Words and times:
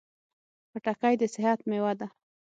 خټکی 0.71 1.13
د 1.19 1.23
صحت 1.33 1.59
مېوه 1.69 1.93
ده. 1.99 2.07